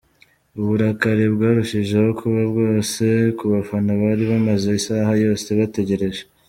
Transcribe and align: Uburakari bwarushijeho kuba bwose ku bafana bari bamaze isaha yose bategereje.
Uburakari 0.59 1.25
bwarushijeho 1.35 2.09
kuba 2.19 2.41
bwose 2.51 3.03
ku 3.37 3.43
bafana 3.53 3.91
bari 4.01 4.23
bamaze 4.31 4.67
isaha 4.81 5.11
yose 5.23 5.47
bategereje. 5.59 6.21